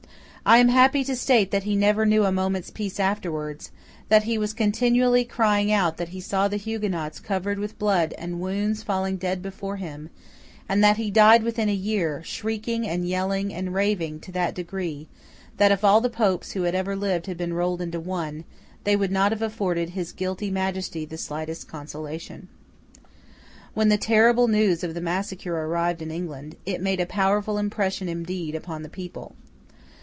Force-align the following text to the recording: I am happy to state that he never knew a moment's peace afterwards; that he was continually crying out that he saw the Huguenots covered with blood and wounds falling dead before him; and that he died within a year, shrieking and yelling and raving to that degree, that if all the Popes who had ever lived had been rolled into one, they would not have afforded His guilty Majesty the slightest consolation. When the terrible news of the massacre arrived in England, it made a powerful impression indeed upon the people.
I 0.43 0.57
am 0.57 0.69
happy 0.69 1.03
to 1.03 1.15
state 1.15 1.51
that 1.51 1.63
he 1.65 1.75
never 1.75 2.03
knew 2.03 2.25
a 2.25 2.31
moment's 2.31 2.71
peace 2.71 2.99
afterwards; 2.99 3.69
that 4.09 4.23
he 4.23 4.39
was 4.39 4.53
continually 4.53 5.23
crying 5.23 5.71
out 5.71 5.97
that 5.97 6.09
he 6.09 6.19
saw 6.19 6.47
the 6.47 6.57
Huguenots 6.57 7.19
covered 7.19 7.59
with 7.59 7.77
blood 7.77 8.15
and 8.17 8.39
wounds 8.41 8.81
falling 8.81 9.17
dead 9.17 9.43
before 9.43 9.75
him; 9.77 10.09
and 10.67 10.83
that 10.83 10.97
he 10.97 11.11
died 11.11 11.43
within 11.43 11.69
a 11.69 11.73
year, 11.75 12.23
shrieking 12.23 12.87
and 12.87 13.07
yelling 13.07 13.53
and 13.53 13.75
raving 13.75 14.19
to 14.21 14.31
that 14.31 14.55
degree, 14.55 15.07
that 15.57 15.71
if 15.71 15.83
all 15.83 16.01
the 16.01 16.09
Popes 16.09 16.53
who 16.53 16.63
had 16.63 16.73
ever 16.73 16.95
lived 16.95 17.27
had 17.27 17.37
been 17.37 17.53
rolled 17.53 17.79
into 17.79 17.99
one, 17.99 18.43
they 18.83 18.95
would 18.95 19.11
not 19.11 19.31
have 19.31 19.43
afforded 19.43 19.91
His 19.91 20.11
guilty 20.11 20.49
Majesty 20.49 21.05
the 21.05 21.19
slightest 21.19 21.67
consolation. 21.67 22.47
When 23.75 23.89
the 23.89 23.97
terrible 23.97 24.47
news 24.47 24.83
of 24.83 24.95
the 24.95 25.01
massacre 25.01 25.55
arrived 25.55 26.01
in 26.01 26.09
England, 26.09 26.55
it 26.65 26.81
made 26.81 26.99
a 26.99 27.05
powerful 27.05 27.59
impression 27.59 28.09
indeed 28.09 28.55
upon 28.55 28.81
the 28.81 28.89
people. 28.89 29.35